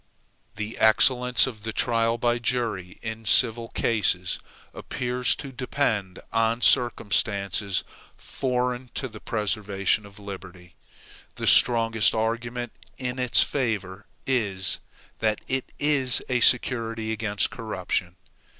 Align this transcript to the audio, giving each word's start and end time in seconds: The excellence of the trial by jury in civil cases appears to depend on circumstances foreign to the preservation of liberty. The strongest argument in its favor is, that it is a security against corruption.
The 0.55 0.79
excellence 0.79 1.45
of 1.45 1.61
the 1.61 1.71
trial 1.71 2.17
by 2.17 2.39
jury 2.39 2.97
in 3.03 3.23
civil 3.23 3.67
cases 3.69 4.39
appears 4.73 5.35
to 5.35 5.51
depend 5.51 6.17
on 6.33 6.61
circumstances 6.61 7.83
foreign 8.17 8.89
to 8.95 9.07
the 9.07 9.19
preservation 9.19 10.07
of 10.07 10.17
liberty. 10.17 10.73
The 11.35 11.45
strongest 11.45 12.15
argument 12.15 12.71
in 12.97 13.19
its 13.19 13.43
favor 13.43 14.07
is, 14.25 14.79
that 15.19 15.39
it 15.47 15.71
is 15.77 16.23
a 16.27 16.39
security 16.39 17.11
against 17.11 17.51
corruption. 17.51 18.15